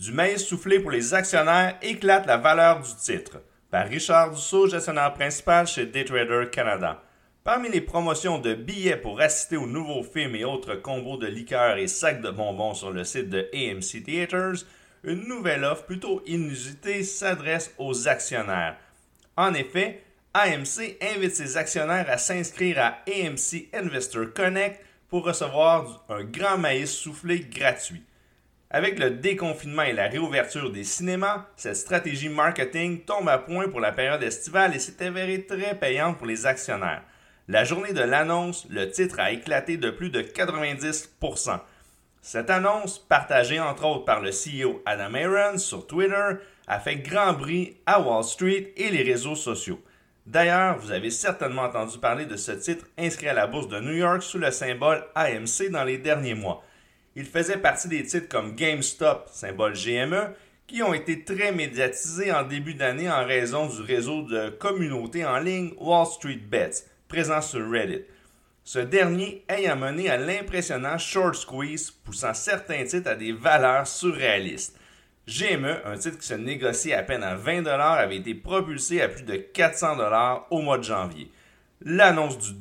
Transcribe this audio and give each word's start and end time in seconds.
Du 0.00 0.12
maïs 0.12 0.42
soufflé 0.42 0.80
pour 0.80 0.92
les 0.92 1.12
actionnaires 1.12 1.76
éclate 1.82 2.24
la 2.24 2.38
valeur 2.38 2.80
du 2.80 2.88
titre. 2.96 3.42
Par 3.70 3.86
Richard 3.86 4.30
Dussault, 4.30 4.66
gestionnaire 4.66 5.12
principal 5.12 5.66
chez 5.66 5.84
Daytrader 5.84 6.48
Canada. 6.50 7.02
Parmi 7.44 7.68
les 7.68 7.82
promotions 7.82 8.38
de 8.38 8.54
billets 8.54 8.96
pour 8.96 9.20
assister 9.20 9.58
aux 9.58 9.66
nouveaux 9.66 10.02
films 10.02 10.36
et 10.36 10.44
autres 10.44 10.76
combos 10.76 11.18
de 11.18 11.26
liqueurs 11.26 11.76
et 11.76 11.86
sacs 11.86 12.22
de 12.22 12.30
bonbons 12.30 12.72
sur 12.72 12.90
le 12.90 13.04
site 13.04 13.28
de 13.28 13.50
AMC 13.52 14.02
Theaters, 14.02 14.64
une 15.04 15.28
nouvelle 15.28 15.64
offre 15.64 15.84
plutôt 15.84 16.22
inusitée 16.24 17.02
s'adresse 17.02 17.74
aux 17.76 18.08
actionnaires. 18.08 18.78
En 19.36 19.52
effet, 19.52 20.02
AMC 20.32 20.96
invite 21.14 21.36
ses 21.36 21.58
actionnaires 21.58 22.08
à 22.08 22.16
s'inscrire 22.16 22.78
à 22.78 22.98
AMC 23.06 23.68
Investor 23.74 24.32
Connect 24.34 24.82
pour 25.10 25.26
recevoir 25.26 26.06
un 26.08 26.24
grand 26.24 26.56
maïs 26.56 26.90
soufflé 26.90 27.40
gratuit. 27.40 28.02
Avec 28.72 29.00
le 29.00 29.10
déconfinement 29.10 29.82
et 29.82 29.92
la 29.92 30.06
réouverture 30.06 30.70
des 30.70 30.84
cinémas, 30.84 31.46
cette 31.56 31.74
stratégie 31.74 32.28
marketing 32.28 33.00
tombe 33.00 33.28
à 33.28 33.38
point 33.38 33.68
pour 33.68 33.80
la 33.80 33.90
période 33.90 34.22
estivale 34.22 34.76
et 34.76 34.78
s'est 34.78 35.04
avérée 35.04 35.44
très 35.44 35.74
payante 35.74 36.18
pour 36.18 36.28
les 36.28 36.46
actionnaires. 36.46 37.02
La 37.48 37.64
journée 37.64 37.92
de 37.92 38.02
l'annonce, 38.02 38.68
le 38.70 38.88
titre 38.88 39.18
a 39.18 39.32
éclaté 39.32 39.76
de 39.76 39.90
plus 39.90 40.10
de 40.10 40.22
90%. 40.22 41.58
Cette 42.22 42.48
annonce, 42.48 43.00
partagée 43.00 43.58
entre 43.58 43.86
autres 43.86 44.04
par 44.04 44.20
le 44.20 44.30
CEO 44.30 44.80
Adam 44.86 45.14
Aaron 45.14 45.58
sur 45.58 45.88
Twitter, 45.88 46.34
a 46.68 46.78
fait 46.78 46.96
grand 46.96 47.32
bruit 47.32 47.76
à 47.86 48.00
Wall 48.00 48.22
Street 48.22 48.72
et 48.76 48.90
les 48.90 49.02
réseaux 49.02 49.34
sociaux. 49.34 49.82
D'ailleurs, 50.26 50.78
vous 50.78 50.92
avez 50.92 51.10
certainement 51.10 51.62
entendu 51.62 51.98
parler 51.98 52.24
de 52.24 52.36
ce 52.36 52.52
titre 52.52 52.86
inscrit 52.96 53.26
à 53.26 53.34
la 53.34 53.48
bourse 53.48 53.66
de 53.66 53.80
New 53.80 53.94
York 53.94 54.22
sous 54.22 54.38
le 54.38 54.52
symbole 54.52 55.04
AMC 55.16 55.70
dans 55.72 55.82
les 55.82 55.98
derniers 55.98 56.34
mois. 56.34 56.62
Il 57.16 57.26
faisait 57.26 57.56
partie 57.56 57.88
des 57.88 58.04
titres 58.04 58.28
comme 58.28 58.54
GameStop, 58.54 59.28
symbole 59.32 59.72
GME, 59.72 60.34
qui 60.68 60.82
ont 60.84 60.94
été 60.94 61.24
très 61.24 61.50
médiatisés 61.50 62.30
en 62.30 62.44
début 62.44 62.74
d'année 62.74 63.10
en 63.10 63.26
raison 63.26 63.66
du 63.66 63.82
réseau 63.82 64.22
de 64.22 64.50
communautés 64.50 65.24
en 65.24 65.38
ligne 65.38 65.72
Wall 65.78 66.06
Street 66.06 66.40
Bets, 66.48 66.84
présent 67.08 67.42
sur 67.42 67.68
Reddit. 67.68 68.04
Ce 68.62 68.78
dernier 68.78 69.44
ayant 69.48 69.74
mené 69.74 70.08
à 70.08 70.16
l'impressionnant 70.16 70.98
short 70.98 71.34
squeeze, 71.34 71.90
poussant 71.90 72.34
certains 72.34 72.84
titres 72.84 73.10
à 73.10 73.16
des 73.16 73.32
valeurs 73.32 73.88
surréalistes. 73.88 74.78
GME, 75.26 75.80
un 75.84 75.96
titre 75.96 76.18
qui 76.18 76.26
se 76.28 76.34
négocie 76.34 76.92
à 76.92 77.02
peine 77.02 77.24
à 77.24 77.34
20 77.34 77.66
avait 77.66 78.18
été 78.18 78.34
propulsé 78.34 79.02
à 79.02 79.08
plus 79.08 79.24
de 79.24 79.34
400 79.34 79.96
au 80.50 80.60
mois 80.60 80.78
de 80.78 80.84
janvier. 80.84 81.32
L'annonce 81.82 82.38
du 82.38 82.52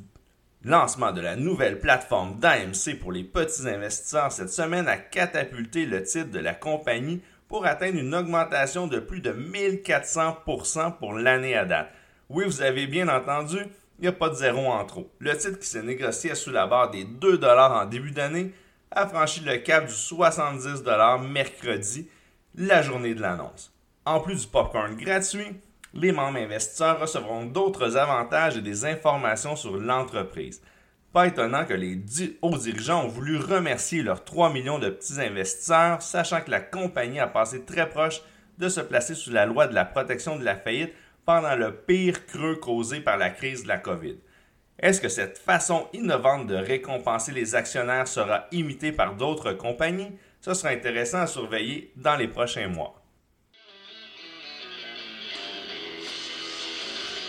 lancement 0.63 1.11
de 1.11 1.21
la 1.21 1.35
nouvelle 1.35 1.79
plateforme 1.79 2.39
d'AMC 2.39 2.99
pour 2.99 3.11
les 3.11 3.23
petits 3.23 3.67
investisseurs 3.67 4.31
cette 4.31 4.49
semaine 4.49 4.87
a 4.87 4.97
catapulté 4.97 5.85
le 5.85 6.03
titre 6.03 6.31
de 6.31 6.39
la 6.39 6.53
compagnie 6.53 7.21
pour 7.47 7.65
atteindre 7.65 7.97
une 7.97 8.13
augmentation 8.13 8.87
de 8.87 8.99
plus 8.99 9.21
de 9.21 9.31
1400% 9.31 10.97
pour 10.97 11.13
l'année 11.13 11.55
à 11.55 11.65
date. 11.65 11.91
Oui, 12.29 12.45
vous 12.45 12.61
avez 12.61 12.85
bien 12.85 13.07
entendu, 13.07 13.57
il 13.97 14.01
n'y 14.03 14.07
a 14.07 14.11
pas 14.11 14.29
de 14.29 14.35
zéro 14.35 14.67
en 14.67 14.85
trop. 14.85 15.11
Le 15.19 15.35
titre 15.35 15.59
qui 15.59 15.67
s'est 15.67 15.81
négocié 15.81 16.35
sous 16.35 16.51
la 16.51 16.67
barre 16.67 16.91
des 16.91 17.05
2 17.05 17.43
en 17.43 17.85
début 17.85 18.11
d'année 18.11 18.53
a 18.91 19.07
franchi 19.07 19.41
le 19.41 19.57
cap 19.57 19.87
du 19.87 19.93
70 19.93 20.83
mercredi 21.27 22.07
la 22.55 22.81
journée 22.81 23.15
de 23.15 23.21
l'annonce. 23.21 23.73
En 24.05 24.19
plus 24.19 24.41
du 24.41 24.47
popcorn 24.47 24.95
gratuit, 24.95 25.59
les 25.93 26.11
membres 26.11 26.37
investisseurs 26.37 26.99
recevront 26.99 27.45
d'autres 27.45 27.97
avantages 27.97 28.57
et 28.57 28.61
des 28.61 28.85
informations 28.85 29.55
sur 29.55 29.77
l'entreprise. 29.77 30.61
Pas 31.11 31.27
étonnant 31.27 31.65
que 31.65 31.73
les 31.73 31.99
hauts 32.41 32.57
dirigeants 32.57 33.05
ont 33.05 33.07
voulu 33.07 33.37
remercier 33.37 34.03
leurs 34.03 34.23
3 34.23 34.53
millions 34.53 34.77
de 34.77 34.89
petits 34.89 35.19
investisseurs, 35.19 36.01
sachant 36.01 36.41
que 36.41 36.51
la 36.51 36.61
compagnie 36.61 37.19
a 37.19 37.27
passé 37.27 37.65
très 37.65 37.89
proche 37.89 38.21
de 38.59 38.69
se 38.69 38.81
placer 38.81 39.15
sous 39.15 39.31
la 39.31 39.47
loi 39.47 39.65
de 39.65 39.73
la 39.73 39.85
protection 39.85 40.37
de 40.37 40.43
la 40.43 40.55
faillite 40.55 40.93
pendant 41.25 41.55
le 41.55 41.73
pire 41.75 42.25
creux 42.27 42.57
causé 42.57 42.99
par 42.99 43.17
la 43.17 43.31
crise 43.31 43.63
de 43.63 43.67
la 43.69 43.79
COVID. 43.79 44.17
Est-ce 44.77 45.01
que 45.01 45.09
cette 45.09 45.37
façon 45.37 45.87
innovante 45.93 46.47
de 46.47 46.55
récompenser 46.55 47.31
les 47.31 47.55
actionnaires 47.55 48.07
sera 48.07 48.45
imitée 48.51 48.91
par 48.91 49.15
d'autres 49.15 49.53
compagnies? 49.53 50.17
Ce 50.41 50.53
sera 50.53 50.69
intéressant 50.69 51.21
à 51.21 51.27
surveiller 51.27 51.91
dans 51.95 52.15
les 52.15 52.27
prochains 52.27 52.67
mois. 52.67 52.98